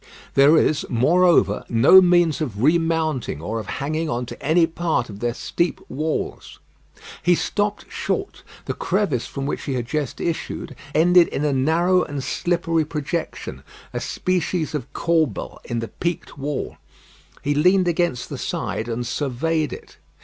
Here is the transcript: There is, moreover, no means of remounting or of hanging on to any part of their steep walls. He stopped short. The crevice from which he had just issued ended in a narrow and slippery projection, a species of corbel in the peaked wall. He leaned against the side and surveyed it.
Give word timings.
There 0.33 0.57
is, 0.57 0.83
moreover, 0.89 1.63
no 1.69 2.01
means 2.01 2.41
of 2.41 2.63
remounting 2.63 3.39
or 3.39 3.59
of 3.59 3.67
hanging 3.67 4.09
on 4.09 4.25
to 4.25 4.41
any 4.41 4.65
part 4.65 5.11
of 5.11 5.19
their 5.19 5.35
steep 5.35 5.79
walls. 5.89 6.57
He 7.21 7.35
stopped 7.35 7.85
short. 7.87 8.41
The 8.65 8.73
crevice 8.73 9.27
from 9.27 9.45
which 9.45 9.65
he 9.65 9.75
had 9.75 9.85
just 9.85 10.19
issued 10.19 10.75
ended 10.95 11.27
in 11.27 11.45
a 11.45 11.53
narrow 11.53 12.01
and 12.01 12.23
slippery 12.23 12.83
projection, 12.83 13.61
a 13.93 13.99
species 13.99 14.73
of 14.73 14.91
corbel 14.91 15.59
in 15.65 15.81
the 15.81 15.89
peaked 15.89 16.35
wall. 16.35 16.77
He 17.43 17.53
leaned 17.53 17.87
against 17.87 18.27
the 18.27 18.39
side 18.39 18.87
and 18.89 19.05
surveyed 19.05 19.71
it. 19.71 19.97